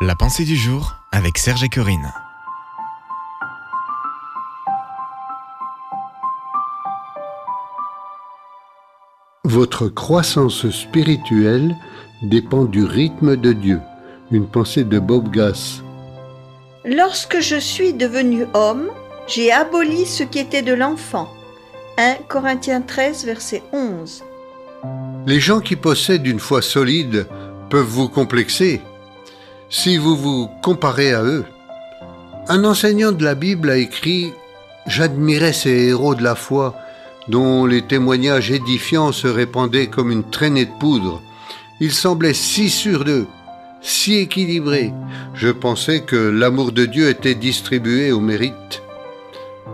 La 0.00 0.14
pensée 0.14 0.44
du 0.44 0.54
jour 0.54 0.94
avec 1.10 1.38
Serge 1.38 1.64
et 1.64 1.68
Corinne. 1.68 2.12
Votre 9.42 9.88
croissance 9.88 10.70
spirituelle 10.70 11.76
dépend 12.22 12.64
du 12.64 12.84
rythme 12.84 13.34
de 13.34 13.52
Dieu. 13.52 13.80
Une 14.30 14.46
pensée 14.46 14.84
de 14.84 15.00
Bob 15.00 15.32
Gass. 15.32 15.82
Lorsque 16.84 17.40
je 17.40 17.56
suis 17.56 17.92
devenu 17.92 18.46
homme, 18.54 18.90
j'ai 19.26 19.50
aboli 19.50 20.06
ce 20.06 20.22
qui 20.22 20.38
était 20.38 20.62
de 20.62 20.74
l'enfant. 20.74 21.28
1 21.96 22.18
Corinthiens 22.28 22.82
13, 22.82 23.24
verset 23.24 23.64
11. 23.72 24.22
Les 25.26 25.40
gens 25.40 25.58
qui 25.58 25.74
possèdent 25.74 26.28
une 26.28 26.38
foi 26.38 26.62
solide 26.62 27.26
peuvent 27.68 27.84
vous 27.84 28.08
complexer 28.08 28.80
si 29.70 29.96
vous 29.96 30.16
vous 30.16 30.48
comparez 30.62 31.12
à 31.12 31.22
eux. 31.22 31.44
Un 32.48 32.64
enseignant 32.64 33.12
de 33.12 33.24
la 33.24 33.34
Bible 33.34 33.70
a 33.70 33.76
écrit 33.76 34.32
J'admirais 34.86 35.52
ces 35.52 35.88
héros 35.88 36.14
de 36.14 36.22
la 36.22 36.34
foi 36.34 36.74
dont 37.28 37.66
les 37.66 37.82
témoignages 37.82 38.50
édifiants 38.50 39.12
se 39.12 39.26
répandaient 39.26 39.88
comme 39.88 40.10
une 40.10 40.28
traînée 40.28 40.64
de 40.64 40.78
poudre. 40.80 41.20
Ils 41.78 41.92
semblaient 41.92 42.32
si 42.32 42.70
sûrs 42.70 43.04
d'eux, 43.04 43.26
si 43.82 44.16
équilibrés. 44.16 44.92
Je 45.34 45.48
pensais 45.48 46.00
que 46.00 46.16
l'amour 46.16 46.72
de 46.72 46.86
Dieu 46.86 47.10
était 47.10 47.34
distribué 47.34 48.12
au 48.12 48.20
mérite. 48.20 48.82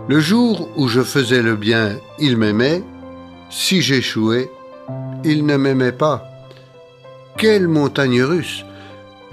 Le 0.09 0.19
jour 0.19 0.67
où 0.75 0.89
je 0.89 1.01
faisais 1.01 1.41
le 1.41 1.55
bien, 1.55 1.97
il 2.19 2.35
m'aimait. 2.35 2.83
Si 3.49 3.81
j'échouais, 3.81 4.51
il 5.23 5.45
ne 5.45 5.55
m'aimait 5.55 5.93
pas. 5.93 6.25
Quelle 7.37 7.69
montagne 7.69 8.21
russe 8.21 8.64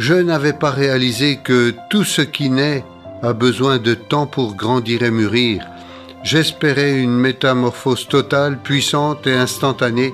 Je 0.02 0.14
n'avais 0.14 0.52
pas 0.52 0.72
réalisé 0.72 1.36
que 1.36 1.72
tout 1.88 2.02
ce 2.02 2.22
qui 2.22 2.50
naît 2.50 2.84
a 3.22 3.32
besoin 3.32 3.78
de 3.78 3.94
temps 3.94 4.26
pour 4.26 4.56
grandir 4.56 5.04
et 5.04 5.12
mûrir. 5.12 5.64
J'espérais 6.24 6.98
une 6.98 7.16
métamorphose 7.16 8.08
totale, 8.08 8.58
puissante 8.58 9.28
et 9.28 9.34
instantanée 9.36 10.12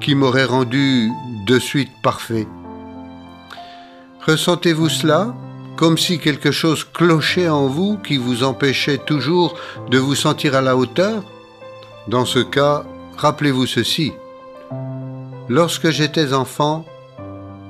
qui 0.00 0.16
m'aurait 0.16 0.44
rendu 0.44 1.08
de 1.46 1.56
suite 1.60 1.92
parfait. 2.02 2.48
Ressentez-vous 4.26 4.88
cela? 4.88 5.32
Comme 5.76 5.98
si 5.98 6.18
quelque 6.18 6.50
chose 6.50 6.82
clochait 6.82 7.48
en 7.48 7.68
vous 7.68 7.96
qui 7.96 8.16
vous 8.16 8.42
empêchait 8.42 8.98
toujours 8.98 9.56
de 9.88 9.98
vous 9.98 10.16
sentir 10.16 10.56
à 10.56 10.62
la 10.62 10.76
hauteur? 10.76 11.22
Dans 12.08 12.24
ce 12.24 12.40
cas, 12.40 12.82
rappelez-vous 13.16 13.66
ceci. 13.66 14.12
Lorsque 15.48 15.90
j'étais 15.90 16.32
enfant, 16.32 16.84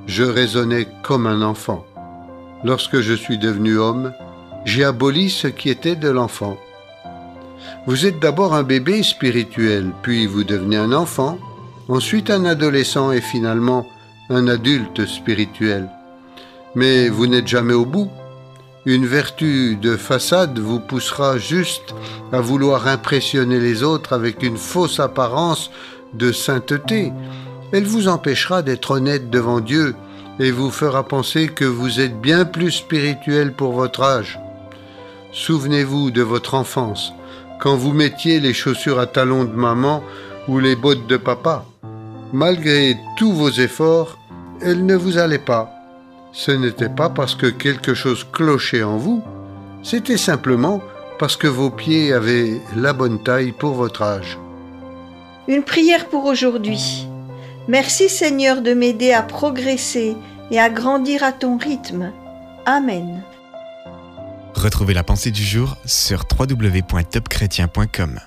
je 0.07 0.23
raisonnais 0.23 0.87
comme 1.03 1.27
un 1.27 1.41
enfant. 1.41 1.85
Lorsque 2.63 2.99
je 2.99 3.13
suis 3.13 3.37
devenu 3.37 3.77
homme, 3.77 4.11
j'ai 4.65 4.83
aboli 4.83 5.29
ce 5.29 5.47
qui 5.47 5.69
était 5.69 5.95
de 5.95 6.09
l'enfant. 6.09 6.57
Vous 7.87 8.05
êtes 8.05 8.19
d'abord 8.19 8.53
un 8.53 8.63
bébé 8.63 9.03
spirituel, 9.03 9.91
puis 10.01 10.25
vous 10.25 10.43
devenez 10.43 10.77
un 10.77 10.91
enfant, 10.91 11.37
ensuite 11.87 12.29
un 12.29 12.45
adolescent 12.45 13.11
et 13.11 13.21
finalement 13.21 13.87
un 14.29 14.47
adulte 14.47 15.05
spirituel. 15.05 15.89
Mais 16.75 17.09
vous 17.09 17.27
n'êtes 17.27 17.47
jamais 17.47 17.73
au 17.73 17.85
bout. 17.85 18.09
Une 18.85 19.05
vertu 19.05 19.75
de 19.75 19.97
façade 19.97 20.59
vous 20.59 20.79
poussera 20.79 21.37
juste 21.37 21.95
à 22.31 22.39
vouloir 22.39 22.87
impressionner 22.87 23.59
les 23.59 23.83
autres 23.83 24.13
avec 24.13 24.43
une 24.43 24.57
fausse 24.57 24.99
apparence 24.99 25.71
de 26.13 26.31
sainteté. 26.31 27.11
Elle 27.71 27.85
vous 27.85 28.07
empêchera 28.07 28.61
d'être 28.61 28.91
honnête 28.91 29.29
devant 29.29 29.59
Dieu 29.59 29.95
et 30.39 30.51
vous 30.51 30.71
fera 30.71 31.03
penser 31.03 31.49
que 31.49 31.65
vous 31.65 31.99
êtes 31.99 32.19
bien 32.19 32.45
plus 32.45 32.71
spirituel 32.71 33.53
pour 33.53 33.73
votre 33.73 34.01
âge. 34.01 34.39
Souvenez-vous 35.31 36.09
de 36.09 36.23
votre 36.23 36.55
enfance, 36.55 37.13
quand 37.59 37.75
vous 37.75 37.93
mettiez 37.93 38.39
les 38.39 38.53
chaussures 38.53 38.99
à 38.99 39.05
talons 39.05 39.43
de 39.43 39.53
maman 39.53 40.03
ou 40.47 40.59
les 40.59 40.75
bottes 40.75 41.05
de 41.07 41.17
papa. 41.17 41.65
Malgré 42.33 42.97
tous 43.17 43.33
vos 43.33 43.51
efforts, 43.51 44.17
elles 44.61 44.85
ne 44.85 44.95
vous 44.95 45.17
allaient 45.17 45.37
pas. 45.37 45.71
Ce 46.31 46.51
n'était 46.51 46.89
pas 46.89 47.09
parce 47.09 47.35
que 47.35 47.47
quelque 47.47 47.93
chose 47.93 48.25
clochait 48.31 48.83
en 48.83 48.97
vous, 48.97 49.21
c'était 49.83 50.17
simplement 50.17 50.81
parce 51.19 51.35
que 51.35 51.47
vos 51.47 51.69
pieds 51.69 52.13
avaient 52.13 52.61
la 52.75 52.93
bonne 52.93 53.21
taille 53.21 53.51
pour 53.51 53.73
votre 53.73 54.01
âge. 54.01 54.39
Une 55.47 55.63
prière 55.63 56.07
pour 56.07 56.25
aujourd'hui. 56.25 57.08
Merci 57.69 58.09
Seigneur 58.09 58.63
de 58.63 58.73
m'aider 58.73 59.11
à 59.11 59.21
progresser 59.21 60.17
et 60.49 60.59
à 60.59 60.71
grandir 60.71 61.23
à 61.23 61.31
ton 61.31 61.55
rythme. 61.57 62.11
Amen. 62.65 63.21
Retrouvez 64.55 64.95
la 64.95 65.03
pensée 65.03 65.29
du 65.29 65.43
jour 65.43 65.77
sur 65.85 66.25
www.topchrétien.com. 66.39 68.21